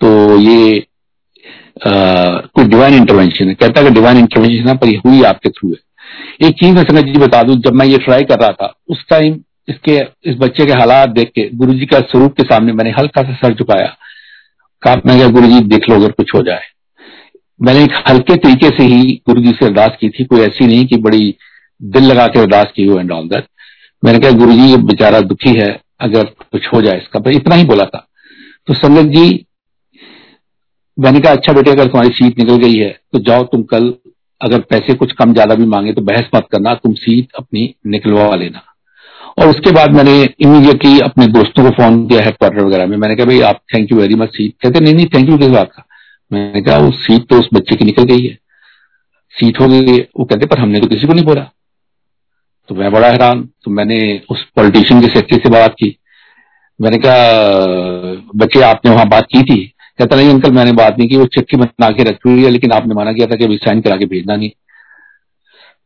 तो 0.00 0.38
ये 0.40 0.84
कोई 1.78 2.64
डिवाइन 2.64 2.94
इंटरवेंशन 2.94 3.48
है। 3.48 3.54
कहता 3.54 3.80
है 3.80 3.90
डिवाइन 3.90 4.18
इंटरवेंशन 4.18 4.68
है, 4.68 4.76
पर 4.76 4.88
ये 4.88 5.00
हुई 5.06 5.22
आपके 5.24 5.50
थ्रू 5.50 5.70
है। 5.70 6.46
एक 6.46 6.54
चीज़ 6.54 6.74
मैं 6.74 6.82
संगत 6.82 7.04
जी 7.04 7.18
बता 7.20 7.42
दूँ, 7.42 7.56
जब 7.56 7.74
मैं 7.74 7.86
ये 7.86 7.98
ट्राई 7.98 8.22
कर 8.24 8.38
रहा 8.40 8.50
था, 8.52 8.72
उस 8.88 9.04
टाइम 9.10 9.38
इसके, 9.68 9.96
इस 10.24 10.36
बच्चे 10.38 10.66
के 10.66 10.72
हालात 10.72 11.08
देख 11.10 11.30
के 11.34 11.48
गुरु 11.54 11.74
जी 11.74 11.86
का 11.86 12.00
स्वरूप 12.02 12.34
के 12.36 12.42
सामने 12.44 12.72
मैंने 12.72 12.90
हल्का 12.90 13.22
सा 13.22 13.34
सर 13.36 13.54
झुकाया। 13.54 13.86
कहा, 14.82 14.94
मैं 15.06 15.16
क्या 15.16 15.28
गुरु 15.28 15.46
जी, 15.46 15.60
देख 15.62 15.88
लो, 15.90 15.96
अगर 15.96 16.12
कुछ 16.12 16.34
हो 16.34 16.42
जाए। 16.42 16.62
मैंने 17.60 17.84
एक 17.84 17.92
हल्के 18.08 18.36
तरीके 18.36 18.68
से 18.68 18.84
ही 18.84 19.20
गुरु 19.28 19.42
जी 19.42 19.52
से 19.52 19.66
अरदास 19.66 19.96
की 20.00 20.08
थी, 20.08 20.24
कोई 20.24 20.40
ऐसी 20.40 20.66
नहीं 20.66 20.86
कि 20.86 20.96
बड़ी 20.98 21.34
दिल 21.80 22.04
लगा 22.04 22.26
के 22.26 22.40
अरदास 22.40 22.72
की 22.76 22.84
हो 22.86 22.98
एंड 23.00 23.12
ऑल 23.12 23.28
दैट 23.28 23.46
मैंने 24.02 24.18
कहा, 24.18 24.30
गुरु 24.32 24.52
जी, 24.52 24.70
ये 24.70 24.76
बेचारा 24.84 25.20
दुखी 25.22 25.52
है 25.52 25.70
अगर 26.04 26.24
कुछ 26.52 26.66
हो 26.68 26.80
जाए 26.82 26.98
इसका। 26.98 27.30
इतना 27.30 27.54
ही 27.54 27.64
बोला 27.64 27.84
था। 27.86 28.06
तो 28.68 28.74
संगत 28.76 29.10
जी, 29.12 29.44
मैंने 30.98 31.20
कहा 31.20 31.32
अच्छा 31.32 31.52
बेटे, 31.52 31.70
अगर 31.70 31.86
तुम्हारी 31.86 32.14
सीट 32.14 32.38
निकल 32.38 32.56
गई 32.58 32.74
है 32.74 32.90
तो 33.12 33.18
जाओ 33.20 33.42
तुम 33.46 33.62
कल, 33.64 33.92
अगर 34.40 34.60
पैसे 34.70 34.94
कुछ 34.94 35.12
कम 35.14 35.32
ज़्यादा 35.32 35.54
भी 35.54 35.66
मांगे 35.66 35.92
तो 35.92 36.02
बहस 36.02 36.28
मत 36.34 36.46
करना, 36.52 36.74
तुम 36.76 36.92
सीट 36.94 37.32
अपनी 37.38 37.74
निकलवा 37.88 38.34
लेना। 38.36 38.62
और 39.38 39.48
उसके 39.48 39.70
बाद 39.72 39.94
मैंने 39.94 40.12
इमीडिएटली 40.22 40.98
अपने 41.00 41.26
दोस्तों 41.28 41.64
को 41.64 41.70
फ़ोन 41.72 42.06
किया 42.08 42.22
हेडक्वार्टर 42.22 42.62
वगैरह 42.62 42.86
में। 42.86 42.96
मैंने 42.96 43.16
कहा 43.16 43.26
भाई 43.26 43.40
आप 43.42 43.60
thank 43.74 43.92
you 43.92 43.98
very 43.98 44.14
much 44.14 44.28
seat 44.30 44.54
कहते, 44.62 44.80
नहीं 44.80 44.94
नहीं 44.94 45.06
थैंक 45.14 45.28
यू 45.28 45.38
किस 45.38 45.48
बात 45.50 45.72
का? 45.72 45.84
मैंने 46.30 46.62
कहा, 46.62 46.76
वो 46.78 46.90
सीट 46.92 47.26
तो 47.28 47.38
उस 47.38 47.48
बच्चे 47.54 47.76
की 47.76 47.84
निकल 47.84 48.04
गई 48.04 48.26
है। 48.26 48.38
सीट 49.34 49.60
हो 49.60 49.68
गई 49.68 49.98
वो 50.18 50.24
कहते, 50.24 50.46
पर 50.46 50.58
हमने 50.58 50.80
तो 50.80 50.86
किसी 50.88 51.06
को 51.06 51.12
नहीं 51.12 51.24
बोला। 51.24 51.50
तो 52.68 52.74
मैं 52.74 52.90
बड़ा 52.92 53.08
हैरान 53.08 53.40
तो 53.64 53.70
मैंने 53.70 53.98
उस 54.30 54.44
पॉलिटिशियन 54.56 55.00
के 55.00 55.06
सेक्रेटरी 55.06 55.38
से 55.38 55.50
बात 55.50 55.72
की। 55.72 55.96
मैंने 56.80 56.98
कहा 56.98 58.22
बच्चे 58.36 58.62
आपने 58.62 58.90
वहाँ 58.90 59.08
बात 59.08 59.26
की 59.32 59.42
थी? 59.42 59.56
कहता, 59.98 60.16
नहीं 60.16 60.30
अंकल 60.30 60.52
मैंने 60.52 60.72
बात 60.72 60.98
नहीं 60.98 61.08
की, 61.08 61.16
वो 61.16 61.26
चिट्ठी 61.26 61.56
बना 61.56 61.90
के 61.90 62.02
रखी 62.02 62.30
हुई 62.30 62.44
है, 62.44 62.50
लेकिन 62.50 62.72
आपने 62.72 62.94
माना 62.94 63.12
किया 63.12 63.26
था 63.26 63.36
कि 63.36 63.44
अभी 63.44 63.56
साइन 63.56 63.80
करा 63.80 63.96
के 63.96 64.06
भेजना 64.06 64.36
नहीं। 64.36 64.50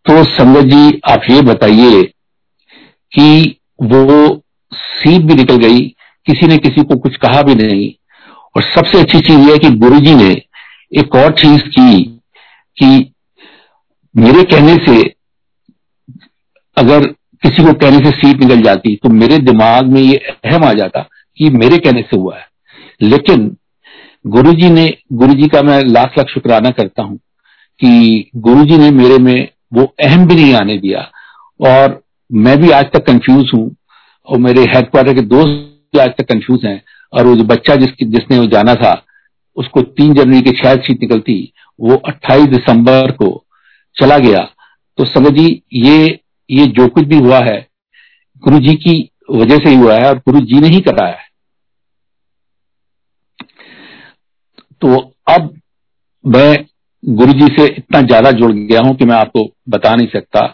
तो 0.07 0.25
संगत 0.25 0.65
जी, 0.65 1.01
आप 1.11 1.23
ये 1.31 1.41
बताइए 1.43 2.03
कि 3.13 3.57
वो 3.83 4.43
सीट 4.73 5.23
भी 5.23 5.35
निकल 5.35 5.57
गई, 5.57 5.81
किसी 6.27 6.47
ने 6.47 6.57
किसी 6.59 6.83
को 6.83 6.97
कुछ 6.97 7.17
कहा 7.17 7.43
भी 7.43 7.55
नहीं, 7.55 7.91
और 8.57 8.63
सबसे 8.63 9.01
अच्छी 9.01 9.21
चीज़ 9.21 9.49
यह 9.51 9.57
कि 9.57 9.71
गुरु 9.77 10.01
जी 10.01 10.15
ने 10.15 10.31
एक 10.93 11.15
और 11.15 11.33
चीज़ 11.33 11.63
की 11.69 12.03
कि 12.77 13.13
मेरे 14.15 14.43
कहने 14.43 14.77
से 14.87 15.18
अगर 16.79 17.07
किसी 17.43 17.65
को 17.65 17.73
कहने 17.73 17.99
से 17.99 18.11
सीट 18.11 18.41
निकल 18.41 18.61
जाती 18.63 18.95
तो 18.97 19.09
मेरे 19.09 19.39
दिमाग 19.39 19.87
में 19.87 20.01
ये 20.01 20.17
अहम 20.45 20.65
आ 20.65 20.73
जाता 20.73 21.01
कि 21.39 21.51
मेरे 21.51 21.79
कहने 21.79 22.03
से 22.03 22.17
हुआ 22.17 22.37
है। 22.37 22.47
लेकिन 23.03 23.57
गुरुजी 24.27 24.71
ने, 24.71 24.89
गुरुजी 25.13 25.49
का 25.49 25.63
मैं 25.63 25.81
लाख 25.85 26.19
लाख 26.19 26.29
शुक्राना 26.29 26.71
करता 26.71 27.03
हूँ 27.03 27.17
कि 27.81 28.31
गुरुजी 28.37 28.79
ने 28.79 28.91
मेरे 28.91 29.19
में 29.19 29.49
वो 29.75 29.95
अहम 30.05 30.27
भी 30.27 30.35
नहीं 30.35 30.55
आने 30.55 30.79
दिया। 30.79 31.01
और 31.67 32.01
मैं 32.33 32.57
भी 32.61 32.71
आज 32.71 32.85
तक 32.85 33.07
कंफ्यूज 33.07 33.51
हूँ 33.55 33.77
और 34.29 34.39
मेरे 34.39 34.61
हेडक्वार्टर 34.61 35.15
के 35.15 35.21
दोस्त 35.21 35.51
भी 35.95 35.99
आज 35.99 36.11
तक 36.19 36.29
कंफ्यूज 36.29 36.65
हैं 36.65 36.83
और 37.13 37.27
वो 37.27 37.35
जो 37.37 37.45
बच्चा 37.45 37.77
जिस 37.77 37.91
जिसने 38.03 38.39
वो 38.39 38.47
जाना 38.47 38.75
था, 38.75 39.03
उसको 39.57 39.83
तीन 39.83 40.15
जनवरी 40.15 40.41
की 40.41 40.57
शायद 40.57 40.81
सीट 40.81 41.03
निकलती, 41.03 41.53
वो 41.81 41.95
28 41.95 42.47
दिसंबर 42.47 43.11
को 43.11 43.45
चला 43.97 44.19
गया। 44.19 44.49
तो 44.99 45.05
समझ 45.05 45.33
जी, 45.33 45.63
ये 45.73 46.21
ये 46.51 46.67
जो 46.69 46.87
कुछ 46.89 47.05
भी 47.07 47.19
हुआ 47.19 47.39
है, 47.41 47.57
गुरु 48.43 48.59
जी 48.61 48.75
की 48.77 48.99
वजह 49.33 49.57
से 49.57 49.71
ही 49.71 49.77
हुआ 49.77 49.95
है 49.95 50.09
और 50.09 50.19
गुरु 50.19 50.41
जी 50.43 50.61
ने 50.61 50.69
ही 50.69 50.81
कराया 50.83 51.15
है। 51.15 51.27
तो 54.83 54.97
अब 55.31 55.55
मैं 56.25 56.65
गुरु 57.03 57.33
जी 57.33 57.47
से 57.57 57.67
इतना 57.69 58.01
ज़्यादा 58.03 58.31
जुड़ 58.33 58.53
गया 58.53 58.81
हूँ 58.81 58.95
कि 58.97 59.05
मैं 59.05 59.17
आपको 59.17 59.45
बता 59.69 59.95
नहीं 59.95 60.07
सकता 60.09 60.47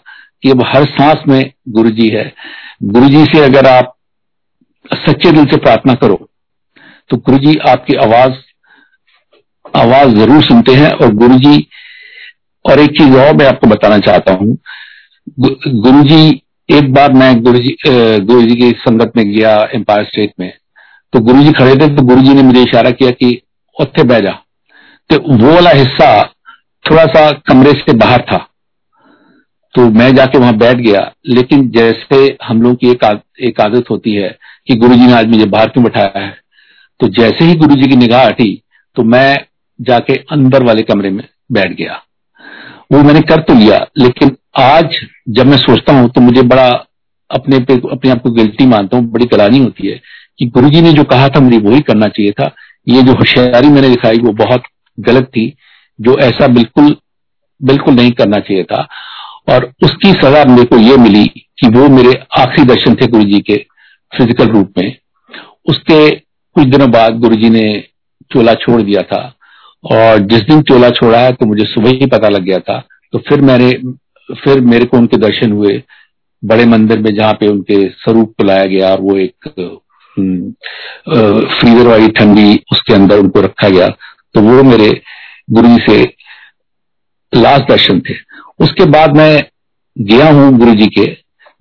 कि 0.43 0.49
अब 0.51 0.63
हर 0.65 0.85
सांस 0.87 1.23
में 1.27 1.51
गुरु 1.69 1.89
जी 1.91 2.07
है। 2.09 2.31
गुरु 2.85 3.09
जी 3.09 3.23
से 3.25 3.43
अगर 3.45 3.67
आप 3.67 3.93
सच्चे 4.91 5.31
दिल 5.31 5.45
से 5.45 5.57
प्रार्थना 5.57 5.93
करो 5.95 6.15
तो 7.09 7.17
गुरु 7.19 7.37
जी 7.39 7.55
आपकी 7.69 7.95
आवाज़ 8.03 8.33
आवाज़ 9.75 10.15
ज़रूर 10.15 10.43
सुनते 10.43 10.73
हैं। 10.73 10.91
और 10.91 11.13
गुरु 11.15 11.37
जी, 11.39 11.67
और 12.65 12.79
एक 12.79 12.89
चीज़ 12.97 13.15
और 13.17 13.35
मैं 13.35 13.45
आपको 13.47 13.67
बताना 13.67 13.97
चाहता 13.99 14.33
हूँ 14.33 14.57
गुरु 15.27 16.01
जी 16.03 16.27
एक 16.69 16.91
बार 16.93 17.13
मैं 17.13 17.41
गुरु 17.43 17.59
जी 17.59 17.75
गुरु 17.87 18.41
जी 18.41 18.55
की 18.55 18.69
संगत 18.79 19.11
में 19.17 19.25
गया 19.27 19.53
एम्पायर 19.75 20.05
स्टेट 20.05 20.33
में 20.39 20.51
तो 21.13 21.19
गुरु 21.19 21.43
जी 21.43 21.51
खड़े 21.51 21.75
थे 21.75 21.87
तो 21.95 22.03
गुरु 22.03 22.21
जी 22.21 22.33
ने 22.33 22.41
मुझे 22.43 22.61
इशारा 22.63 22.91
किया 22.91 23.11
कि 23.11 23.41
उत्थे 23.77 24.03
बह 24.03 24.19
जा। 24.19 24.31
तो 25.09 25.17
वो 25.37 25.53
वाला 25.53 25.71
हिस्सा 25.71 26.09
थोड़ा 26.85 27.05
सा 27.05 27.29
कमरे 27.47 27.71
से 27.71 27.93
बाहर 27.95 28.21
था। 28.21 28.37
तो 29.75 29.89
मैं 29.91 30.13
जाके 30.15 30.37
वहाँ 30.37 30.55
बैठ 30.57 30.77
गया 30.77 31.01
लेकिन 31.27 31.69
जैसे 31.71 32.37
हम 32.43 32.61
लोग 32.61 32.75
की 32.75 32.91
एक, 32.91 33.21
एक 33.41 33.61
आदत 33.61 33.89
होती 33.89 34.13
है 34.13 34.29
कि 34.67 34.75
गुरु 34.75 34.95
जी 34.95 35.05
ने 35.07 35.13
आज 35.13 35.27
मुझे 35.27 35.45
बाहर 35.47 35.69
क्यों 35.69 35.83
बैठाया 35.83 36.19
है 36.19 36.33
तो 36.99 37.07
जैसे 37.19 37.45
ही 37.45 37.55
गुरु 37.55 37.75
जी 37.75 37.87
की 37.87 37.95
निगाह 37.95 38.25
हटी 38.25 38.51
तो 38.95 39.03
मैं 39.05 39.37
जाके 39.79 40.13
अंदर 40.31 40.63
वाले 40.63 40.81
कमरे 40.83 41.09
में 41.09 41.27
बैठ 41.51 41.77
गया। 41.77 42.01
वो 42.91 43.03
मैंने 43.03 43.21
कर 43.23 43.41
तो 43.41 43.53
लिया 43.55 43.85
लेकिन 43.97 44.37
आज 44.55 44.95
जब 45.29 45.45
मैं 45.45 45.57
सोचता 45.57 45.93
हूँ 45.93 46.09
तो 46.09 46.21
मुझे 46.21 46.41
बड़ा 46.43 46.67
अपने 47.31 47.57
पे, 47.59 47.73
अपने 47.91 48.11
आप 48.11 48.21
को 48.21 48.29
गिल्टी 48.31 48.65
मानता 48.65 48.97
हूँ, 48.97 49.05
बड़ी 49.05 49.25
गलानी 49.25 49.59
होती 49.59 49.87
है 49.87 49.99
कि 50.39 50.45
गुरुजी 50.47 50.81
ने 50.81 50.91
जो 50.93 51.03
कहा 51.03 51.27
था, 51.29 51.39
मुझे 51.39 51.57
वही 51.59 51.79
करना 51.81 52.07
चाहिए 52.07 52.31
था। 52.31 52.51
ये 52.87 53.01
जो 53.01 53.13
होशियारी 53.13 53.69
मैंने 53.69 53.89
दिखाई, 53.89 54.17
वो 54.17 54.31
बहुत 54.35 54.63
गलत 54.97 55.25
थी, 55.27 55.47
जो 55.99 56.17
ऐसा 56.19 56.47
बिल्कुल 56.47 56.95
बिल्कुल 57.61 57.93
नहीं 57.93 58.11
करना 58.11 58.39
चाहिए 58.39 58.63
था। 58.63 58.87
और 59.49 59.65
उसकी 59.83 60.11
सजा 60.13 60.43
मेरे 60.45 60.63
को 60.65 60.77
ये 60.77 60.95
मिली 60.97 61.25
कि 61.59 61.67
वो 61.69 61.87
मेरे 61.89 62.13
आखिरी 62.39 62.65
दर्शन 62.67 62.95
थे 62.95 63.07
गुरु 63.07 63.23
जी 63.23 63.39
के 63.41 63.57
फ़िज़िकल 64.13 64.47
रूप 64.47 64.73
में। 64.77 64.95
उसके 65.69 66.09
कुछ 66.09 66.65
दिनों 66.65 66.89
बाद 66.91 67.19
गुरु 67.19 67.35
जी 67.35 67.49
ने 67.49 67.63
चोला 68.31 68.53
छोड़ 68.55 68.81
दिया 68.81 69.01
था। 69.03 69.21
और 69.83 70.19
जिस 70.21 70.41
दिन 70.41 70.61
चोला 70.61 70.89
छोड़ा 70.91 71.19
है 71.19 71.31
तो 71.33 71.45
मुझे 71.45 71.65
सुबह 71.65 71.89
ही 71.91 72.05
पता 72.07 72.29
लग 72.29 72.43
गया 72.43 72.59
था। 72.59 72.79
तो 73.13 73.19
फिर 73.19 73.41
मैंने 73.41 73.71
फिर 74.29 74.59
मेरे 74.63 74.85
को 74.85 74.97
उनके 74.97 75.17
दर्शन 75.17 75.51
हुए। 75.51 75.81
बड़े 76.43 76.65
मंदिर 76.65 76.99
में 76.99 77.13
जहाँ 77.15 77.33
पे 77.33 77.47
उनके 77.47 77.75
स्वरूप 77.89 78.33
को 78.37 78.43
लाया 78.43 78.65
गया 78.65 78.89
और 78.89 79.01
वो 79.01 79.17
एक 79.17 79.49
फ्रीजर 81.49 81.87
वाली 81.87 82.07
ठंडी 82.09 82.55
उसके 82.71 82.93
अंदर 82.93 83.19
उनको 83.19 83.41
रखा 83.41 83.69
गया। 83.69 83.87
तो 83.87 84.41
वो 84.41 84.63
मेरे 84.63 84.89
गुरु 85.49 85.67
जी 85.67 85.85
से 85.87 86.03
लास्ट 87.33 87.69
दर्शन 87.69 87.99
थे। 87.99 88.13
उसके 88.59 88.85
बाद 88.91 89.15
मैं 89.17 89.43
गया 89.95 90.29
हूँ 90.31 90.51
गुरु 90.57 90.73
जी 90.73 90.87
के। 90.89 91.05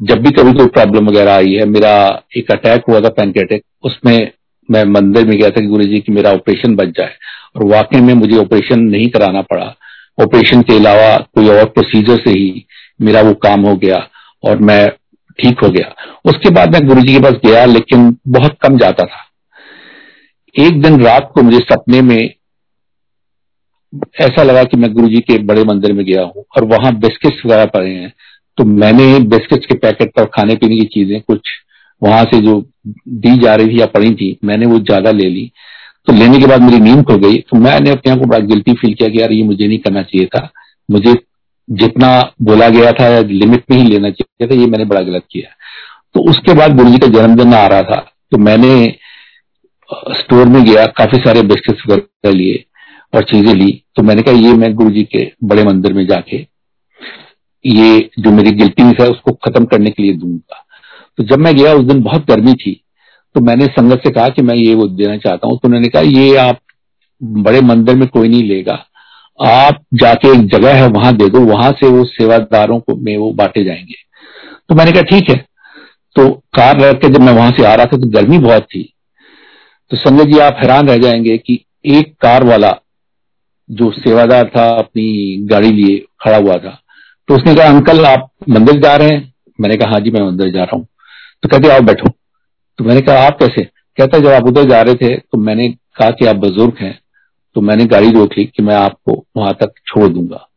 जब 0.00 0.22
भी 0.22 0.30
कभी 0.32 0.52
कोई 0.52 0.66
प्रॉब्लम 0.68 1.08
वगैरह 1.08 1.34
आई 1.34 1.52
है, 1.52 1.64
मेरा 1.66 2.22
एक 2.36 2.50
अटैक 2.52 2.84
हुआ 2.88 3.00
था 3.00 3.08
पैंकेटिक 3.10 3.62
उसमें 3.84 4.30
मैं 4.68 4.84
मंदिर 4.84 5.26
में 5.26 5.36
गया 5.38 5.48
था 5.50 5.60
कि 5.60 5.66
गुरु 5.66 5.84
जी 5.84 5.98
की 6.00 6.12
मेरा 6.12 6.30
ऑपरेशन 6.32 6.74
बच 6.76 6.88
जाए। 6.98 7.14
और 7.56 7.64
वाकई 7.66 8.00
में 8.00 8.12
मुझे 8.14 8.36
ऑपरेशन 8.38 8.80
नहीं 8.80 9.08
कराना 9.08 9.42
पड़ा। 9.42 9.74
ऑपरेशन 10.18 10.62
के 10.62 10.76
अलावा 10.76 11.16
कोई 11.34 11.48
और 11.48 11.64
प्रोसीजर 11.66 12.16
से 12.18 12.30
ही 12.30 12.64
मेरा 13.00 13.20
वो 13.22 13.32
काम 13.42 13.60
हो 13.60 13.74
गया 13.76 13.96
और 14.44 14.58
मैं 14.60 14.88
ठीक 15.38 15.60
हो 15.60 15.68
गया। 15.70 15.94
उसके 16.24 16.50
बाद 16.50 16.72
मैं 16.72 16.86
गुरु 16.86 17.00
जी 17.00 17.14
के 17.14 17.20
पास 17.20 17.34
गया, 17.44 17.64
लेकिन 17.64 18.16
बहुत 18.28 18.56
कम 18.62 18.78
जाता 18.78 19.04
था। 19.04 19.24
एक 20.54 20.80
दिन 20.82 21.00
रात 21.00 21.30
को 21.34 21.42
मुझे 21.42 21.58
सपने 21.60 22.00
में 22.02 22.34
ऐसा 24.20 24.42
लगा 24.42 24.62
कि 24.64 24.76
मैं 24.76 24.92
गुरु 24.92 25.08
जी 25.08 25.20
के 25.20 25.38
बड़े 25.44 25.64
मंदिर 25.64 25.92
में 25.92 26.04
गया 26.06 26.22
हूँ 26.22 26.44
और 26.56 26.64
वहाँ 26.66 26.94
बिस्किट्स 26.98 27.44
वगैरह 27.46 27.66
पड़े 27.66 27.90
हैं। 27.90 28.12
तो 28.58 28.64
मैंने 28.64 29.18
बिस्किट्स 29.28 29.66
के 29.66 29.74
पैकेट 29.78 30.18
और 30.18 30.26
खाने 30.34 30.54
पीने 30.54 30.76
की 30.76 30.84
चीज़ें 30.94 31.20
कुछ 31.22 31.48
वहाँ 32.02 32.24
से 32.24 32.40
जो 32.40 32.60
दी 32.88 33.36
जा 33.38 33.54
रही 33.54 33.68
थी 33.68 33.80
या 33.80 33.86
पड़ी 33.88 34.14
थी, 34.14 34.38
मैंने 34.44 34.66
वो 34.66 34.78
ज़्यादा 34.80 35.10
ले 35.10 35.28
ली। 35.28 35.50
तो 36.06 36.12
लेने 36.12 36.38
के 36.38 36.46
बाद 36.46 36.62
मेरी 36.62 36.80
नींद 36.80 37.04
खुल 37.04 37.16
गई। 37.18 37.38
तो 37.40 37.56
मैंने 37.56 37.90
अपने 37.90 38.12
आप 38.12 38.18
को 38.18 38.26
बड़ा 38.26 38.38
गिल्टी 38.46 38.72
फील 38.72 38.94
किया 38.94 39.08
कि 39.08 39.20
यार, 39.20 39.32
ये 39.32 39.42
मुझे 39.44 39.66
नहीं 39.66 39.78
करना 39.78 40.02
चाहिए 40.02 40.26
था। 40.26 40.48
मुझे 40.88 41.14
जितना 41.68 42.08
बोला 42.42 42.68
गया 42.68 42.90
था 42.92 43.18
लिमिट 43.20 43.64
में 43.70 43.76
ही 43.78 43.88
लेना 43.88 44.10
चाहिए 44.10 44.46
था, 44.46 44.60
ये 44.60 44.66
मैंने 44.66 44.84
बड़ा 44.84 45.00
गलत 45.00 45.24
किया। 45.30 45.54
तो 46.14 46.30
उसके 46.30 46.54
बाद 46.54 46.76
गुरु 46.76 46.90
जी 46.90 46.98
का 46.98 47.06
जन्मदिन 47.08 47.54
आ 47.54 47.66
रहा 47.66 47.82
था। 47.82 47.96
तो 48.32 48.38
मैंने 48.38 48.74
स्टोर 50.18 50.46
में 50.46 50.62
गया, 50.64 50.84
काफ़ी 50.88 51.18
सारे 51.18 51.42
बिस्किट्स 51.42 51.82
वगैरह 51.90 52.32
लिए 52.32 52.64
और 53.12 53.24
चीज़ें 53.24 53.54
ली। 53.54 53.70
तो 53.96 54.02
मैंने 54.02 54.22
कहा, 54.22 54.34
ये 54.34 54.52
मैं 54.52 54.74
गुरु 54.74 54.90
जी 54.90 55.02
के 55.04 55.30
बड़े 55.44 55.64
मंदिर 55.64 55.92
में 55.92 56.06
जाके, 56.06 56.46
ये 57.64 58.10
जो 58.18 58.30
मेरी 58.30 58.50
गिल्टीनेस 58.52 58.96
है, 59.00 59.08
उसको 59.08 59.32
खत्म 59.44 59.64
करने 59.64 59.90
के 59.90 60.02
लिए 60.02 60.12
दूँगा। 60.12 60.64
तो 61.18 61.24
जब 61.24 61.38
मैं 61.38 61.54
गया, 61.56 61.72
उस 61.74 61.84
दिन 61.84 62.02
बहुत 62.02 62.26
गर्मी 62.26 62.54
थी। 62.54 62.80
तो 63.34 63.40
मैंने 63.40 63.66
संगत 63.66 63.98
से 63.98 64.10
कहा 64.10 64.28
कि 64.28 64.42
मैं 64.42 64.54
ये 64.54 64.74
वो 64.74 64.86
देना 64.88 65.16
चाहता 65.16 65.46
हूँ। 65.46 65.58
तो 65.58 65.68
उन्होंने 65.68 65.88
कहा, 65.88 66.02
ये 66.02 66.36
आप 66.36 66.58
बड़े 67.22 67.60
मंदिर 67.60 67.94
में 67.94 68.08
कोई 68.08 68.28
नहीं 68.28 68.42
लेगा। 68.42 68.84
आप 69.40 69.84
जाके 69.94 70.28
एक 70.28 70.46
जगह 70.46 70.74
है, 70.74 70.86
वहाँ 70.88 71.16
दे 71.16 71.28
दो। 71.28 71.40
वहाँ 71.40 71.72
से 71.72 71.88
वो 71.88 72.04
सेवादारों 72.04 72.80
को 72.80 72.96
में 72.96 73.16
वो 73.16 73.32
बांटे 73.32 73.64
जाएँगे। 73.64 73.94
तो 74.68 74.74
मैंने 74.74 74.92
कहा, 74.92 75.02
ठीक 75.02 75.30
है। 75.30 75.36
तो 76.16 76.30
कार 76.30 76.80
रख 76.80 77.00
के 77.00 77.08
जब 77.08 77.20
मैं 77.20 77.32
वहाँ 77.32 77.50
से 77.50 77.64
आ 77.64 77.74
रहा 77.74 77.86
था 77.86 77.96
तो 77.96 78.10
गर्मी 78.10 78.38
बहुत 78.38 78.62
थी। 78.62 78.94
तो 79.90 79.96
संजय 79.96 80.24
जी, 80.24 80.38
आप 80.38 80.56
हैरान 80.60 80.88
रह 80.88 80.98
जाएँगे 80.98 81.38
कि 81.38 81.64
एक 81.86 82.14
कार 82.20 82.44
वाला 82.44 82.72
जो 83.70 83.90
सेवादार 83.90 84.50
था, 84.56 84.68
अपनी 84.68 85.36
गाड़ी 85.40 85.70
लिए 85.70 85.98
खड़ा 85.98 86.36
हुआ 86.36 86.56
था 86.56 86.80
तो 87.28 87.34
उसने 87.34 87.54
कहा, 87.54 87.66
अंकल, 87.66 88.04
आप 88.06 88.30
मंदिर 88.50 88.80
जा 88.80 88.96
रहे 88.96 89.08
हैं? 89.08 89.32
मैंने 89.60 89.76
कहा 89.76 89.90
हाँ 89.90 90.00
जी, 90.00 90.10
मैं 90.10 90.22
मंदिर 90.22 90.50
जा 90.52 90.64
रहा 90.64 90.76
हूँ। 90.76 90.86
तो 91.42 91.48
कहते 91.48 91.68
आप 91.68 91.82
बैठो। 91.82 92.10
तो 92.78 92.84
मैंने 92.84 93.00
कहा, 93.00 93.26
आप 93.26 93.38
कैसे? 93.38 93.62
कहता, 93.98 94.18
जब 94.18 94.28
आप 94.28 94.46
उधर 94.46 94.68
जा 94.70 94.80
रहे 94.82 94.94
थे 94.96 95.16
तो 95.16 95.38
मैंने 95.38 95.68
कहा 95.96 96.10
कि 96.10 96.26
आप 96.26 96.36
बुज़ुर्ग 96.36 96.76
हैं 96.80 96.98
तो 97.56 97.60
मैंने 97.60 97.84
गाड़ी 97.86 98.10
रोक 98.10 98.32
ली 98.38 98.44
कि 98.46 98.62
मैं 98.62 98.74
आपको 98.76 99.24
वहाँ 99.36 99.52
तक 99.54 99.72
छोड़ 99.86 100.08
दूँगा। 100.08 100.48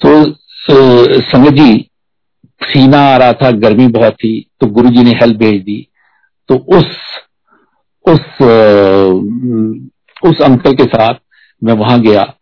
तो 0.00 0.24
संगत 1.22 1.52
जी 1.52 1.84
सीना 2.60 3.00
आ 3.04 3.16
रहा 3.16 3.32
था, 3.32 3.50
गर्मी 3.52 3.86
बहुत 3.88 4.14
थी 4.14 4.50
तो 4.60 4.66
गुरु 4.68 4.90
जी 4.90 5.02
ने 5.04 5.10
हेल्प 5.12 5.36
भेज 5.38 5.62
दी। 5.62 5.86
तो 6.48 6.54
उस 6.76 6.96
उस 8.04 8.20
उस 10.22 10.40
अंकल 10.42 10.74
के 10.74 10.84
साथ 10.86 11.14
मैं 11.62 11.74
वहाँ 11.74 12.00
गया। 12.00 12.32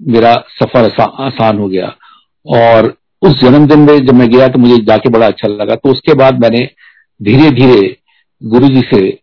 मेरा 0.00 0.34
सफ़र 0.54 0.90
आसान 1.00 1.58
हो 1.58 1.68
गया। 1.68 1.94
और 2.46 2.94
उस 3.22 3.40
जन्मदिन 3.40 3.80
में 3.80 3.98
जब 3.98 4.14
मैं 4.14 4.28
गया 4.30 4.48
तो 4.48 4.58
मुझे 4.58 4.76
जाके 4.84 5.08
बड़ा 5.08 5.26
अच्छा 5.26 5.48
लगा। 5.48 5.74
तो 5.74 5.90
उसके 5.90 6.14
बाद 6.14 6.40
मैंने 6.42 6.68
धीरे 7.22 7.50
धीरे 7.50 7.96
गुरु 8.42 8.68
जी 8.68 8.80
से 8.80 9.18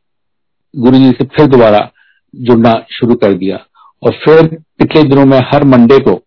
गुरु 0.76 0.98
जी 0.98 1.12
से 1.12 1.26
फिर 1.26 1.46
दोबारा 1.46 1.92
जुड़ना 2.36 2.86
शुरू 2.92 3.16
कर 3.16 3.34
दिया। 3.34 3.60
और 4.04 4.12
फिर 4.12 4.48
पिछले 4.80 5.04
दिनों 5.04 5.26
में 5.26 5.40
हर 5.40 5.64
मंडे 5.64 6.00
को 6.00 6.24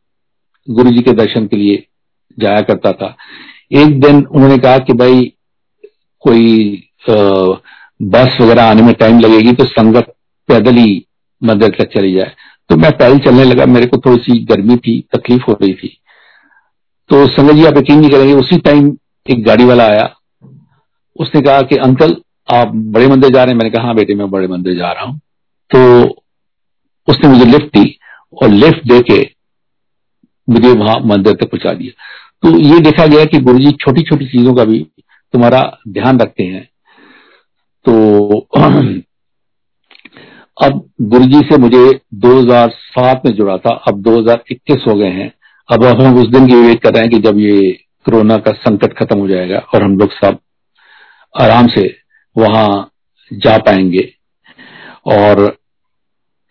गुरु 0.70 0.90
जी 0.90 1.02
के 1.02 1.12
दर्शन 1.12 1.46
के 1.46 1.56
लिए 1.56 1.86
जाया 2.38 2.60
करता 2.60 2.92
था। 2.92 3.16
एक 3.72 4.00
दिन 4.00 4.24
उन्होंने 4.24 4.58
कहा 4.58 4.78
कि 4.78 4.92
भाई 4.92 5.32
कोई 6.20 6.74
आ, 7.10 7.12
बस 8.02 8.38
वगैरह 8.40 8.62
आने 8.62 8.82
में 8.82 8.94
टाइम 8.94 9.18
लगेगी 9.18 9.52
तो 9.52 9.64
संगत 9.64 10.14
पैदल 10.48 10.74
ही 10.74 11.06
मंदिर 11.42 11.68
तक 11.68 11.88
चली 11.94 12.14
जाए। 12.14 12.32
तो 12.68 12.76
मैं 12.76 12.90
पैदल 12.92 13.18
चलने 13.18 13.44
लगा। 13.44 13.66
मेरे 13.66 13.86
को 13.86 13.96
थोड़ी 13.96 14.18
सी 14.18 14.44
गर्मी 14.44 14.76
थी 14.76 15.00
तकलीफ़ 15.16 15.42
हो 15.48 15.52
रही 15.52 15.74
थी। 15.74 15.88
तो 17.10 17.26
संगत 17.26 17.52
जी 17.52 17.64
आप 17.64 17.76
यकीन 17.76 18.00
नहीं 18.00 18.10
करेंगे 18.10 18.32
उसी 18.32 18.58
टाइम 18.58 18.96
एक 19.30 19.44
गाड़ी 19.44 19.64
वाला 19.64 19.84
आया। 19.84 20.14
उसने 21.18 21.40
कहा 21.40 21.62
कि, 21.62 21.76
अंकल, 21.76 22.16
आप 22.52 22.72
बड़े 22.74 23.06
मंदिर 23.08 23.30
जा 23.30 23.44
रहे 23.44 23.52
हैं। 23.52 23.58
मैंने 23.58 23.70
कहा 23.70 23.86
हाँ 23.86 23.94
बेटे, 23.94 24.14
मैं 24.14 24.30
बड़े 24.30 24.46
मंदिर 24.46 24.76
जा 24.76 24.92
रहा 24.92 25.04
हूँ। 25.04 25.20
तो 25.74 26.04
उसने 27.08 27.28
मुझे 27.28 27.44
लिफ्ट 27.44 27.78
दी 27.78 27.98
और 28.42 28.48
लिफ्ट 28.48 28.88
दे 28.88 29.00
के 29.00 29.30
मुझे 30.50 30.72
वहाँ 30.72 31.00
मंदिर 31.00 31.32
तक 31.32 31.44
पहुँचा 31.44 31.72
दिया। 31.72 31.92
तो 32.42 32.58
ये 32.58 32.80
देखा 32.80 33.06
गया 33.06 33.24
कि 33.24 33.38
गुरु 33.38 33.58
जी 33.58 33.70
छोटी 33.70 34.02
छोटी 34.02 34.26
चीज़ों 34.26 34.54
का 34.54 34.64
भी 34.64 34.86
तुम्हारा 35.32 35.78
ध्यान 35.88 36.20
रखते 36.20 36.42
हैं। 36.42 36.68
तो 37.84 38.38
अब 40.64 40.90
गुरु 41.00 41.24
जी 41.24 41.40
से 41.40 41.58
मुझे 41.58 42.00
2007 42.14 43.22
में 43.26 43.32
जुड़ा 43.32 43.56
था। 43.56 43.74
अब 43.74 44.02
2021 44.02 44.86
हो 44.88 44.94
गए 44.94 45.08
हैं। 45.08 45.32
अब 45.72 45.84
हम 45.84 46.18
उस 46.18 46.28
दिन 46.28 46.46
की 46.46 46.54
वेट 46.54 46.82
कर 46.82 46.92
रहे 46.92 47.02
हैं 47.02 47.10
कि 47.10 47.18
जब 47.18 47.38
ये 47.38 47.72
कोरोना 48.04 48.36
का 48.36 48.52
संकट 48.52 48.92
खत्म 48.92 49.18
हो 49.18 49.28
जाएगा 49.28 49.58
और 49.74 49.82
हम 49.82 49.98
लोग 49.98 50.12
सब 50.12 50.38
आराम 51.34 51.66
से 51.68 51.86
वहाँ 52.36 52.90
जा 53.30 53.56
पाएँगे। 53.58 54.08
और 55.06 55.56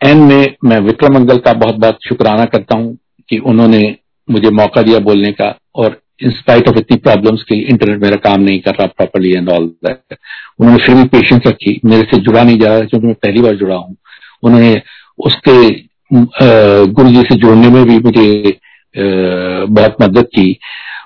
एन 0.01 0.17
में 0.19 0.55
मैं 0.65 0.79
विक्रम 0.81 1.13
मंगल 1.13 1.37
का 1.37 1.53
बहुत 1.55 1.75
बहुत 1.75 1.97
शुक्राना 2.07 2.45
करता 2.47 2.77
हूँ 2.77 2.97
कि 3.29 3.37
उन्होंने 3.45 3.95
मुझे 4.27 4.49
मौका 4.51 4.81
दिया 4.81 4.99
बोलने 5.01 5.31
का 5.31 5.55
और 5.75 5.99
इंस्पाइट 6.23 6.67
ऑफ़ 6.69 6.77
इतनी 6.77 6.97
प्रॉब्लम्स 6.97 7.43
की 7.43 7.55
इंटरनेट 7.61 8.01
मेरा 8.01 8.15
काम 8.21 8.41
नहीं 8.41 8.59
कर 8.59 8.71
रहा 8.71 8.85
प्रॉपरली 8.87 9.31
एंड 9.33 9.49
ऑल 9.49 9.65
दैट 9.85 10.17
उन्होंने 10.59 10.83
फिर 10.85 10.95
भी 10.95 11.03
पेशेंस 11.09 11.41
रखी। 11.47 11.79
मेरे 11.85 12.03
से 12.03 12.17
जुड़ा 12.19 12.43
नहीं 12.43 12.59
जा 12.59 12.69
रहा, 12.69 12.79
क्योंकि 12.81 13.07
मैं 13.07 13.15
पहली 13.15 13.41
बार 13.41 13.55
जुड़ा 13.55 13.75
हूँ। 13.75 13.95
उन्होंने 14.43 14.81
उसके 15.19 15.69
गुरु 16.11 17.09
जी 17.09 17.21
से 17.21 17.35
जोड़ने 17.37 17.69
में 17.69 17.83
भी 17.85 17.97
मुझे 17.99 18.57
बहुत 18.95 19.95
मदद 20.01 20.27
की। 20.27 20.51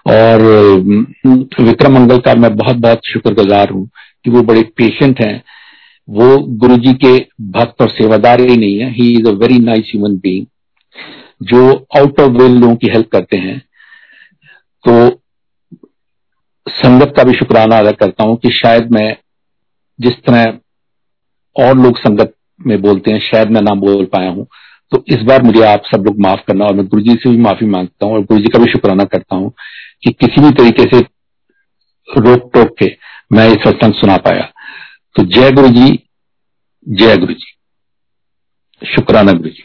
और 0.06 0.42
विक्रम 1.62 1.94
मंगल 1.94 2.18
का 2.18 2.34
मैं 2.36 2.56
बहुत 2.56 2.76
बहुत 2.78 3.02
शुक्रगुजार 3.06 3.70
हूँ 3.70 3.88
कि 4.26 4.32
वो 4.32 4.42
बड़े 4.44 4.62
पेशेंट 4.78 5.22
हैं। 5.22 5.42
वो 6.08 6.38
गुरु 6.58 6.76
जी 6.78 6.94
के 7.04 7.18
भक्त 7.52 7.82
और 7.82 7.90
सेवादार 7.90 8.42
ही 8.42 8.56
नहीं 8.58 8.80
है। 8.80 8.90
He 8.92 9.12
is 9.14 9.28
a 9.28 9.32
very 9.42 9.58
nice 9.60 9.92
human 9.94 10.16
being 10.18 10.46
जो 11.44 11.68
आउट 11.98 12.20
ऑफ़ 12.20 12.32
वे 12.32 12.48
लोगों 12.50 12.76
की 12.76 12.88
हेल्प 12.88 13.10
करते 13.12 13.38
हैं। 13.38 13.60
तो 14.86 15.10
संगत 16.68 17.14
का 17.18 17.24
भी 17.24 17.34
शुक्राना 17.34 17.78
अदा 17.80 17.92
करता 17.92 18.24
हूँ 18.24 18.36
कि 18.38 18.50
शायद 18.54 18.92
मैं 18.92 19.16
जिस 20.00 20.14
तरह 20.26 20.58
और 21.56 21.78
लोग 21.78 21.98
संगत 21.98 22.34
में 22.60 22.82
बोलते 22.82 23.12
हैं, 23.12 23.20
शायद 23.20 23.50
मैं 23.52 23.62
ना 23.62 23.74
बोल 23.76 24.06
पाया 24.06 24.30
हूँ। 24.30 24.46
तो 24.92 25.04
इस 25.08 25.22
बार 25.22 25.44
मुझे 25.44 25.62
आप 25.64 25.84
सब 25.86 26.04
लोग 26.06 26.20
माफ़ 26.20 26.40
करना 26.48 26.66
और 26.66 26.74
मैं 26.74 26.86
गुरु 26.88 27.02
जी 27.02 27.14
से 27.14 27.30
भी 27.30 27.38
माफ़ी 27.38 27.68
माँगता 27.68 28.06
हूँ 28.06 28.14
और 28.14 28.22
गुरु 28.22 28.40
जी 28.40 28.50
का 28.54 28.60
भी 28.60 28.72
शुक्राना 28.72 29.04
करता 29.04 29.36
हूँ 29.36 29.52
कि 30.04 30.12
किसी 30.12 30.42
भी 30.42 30.52
तरीके 30.52 30.84
से 30.84 31.00
रोक 32.08 32.52
टोक 32.54 32.76
के 32.80 32.86
मैं 33.32 33.48
ये 33.50 33.56
सत्संग 33.56 33.94
सुना 33.94 34.18
पाया। 34.18 34.52
तो 35.16 35.24
जय 35.26 35.52
गुरु 35.52 35.70
जी 35.70 36.08
जय 36.88 37.18
गुरु 37.18 37.34
जी 37.34 38.88
शुक्राना 38.96 39.32
गुरु 39.32 39.50
जी 39.50 39.64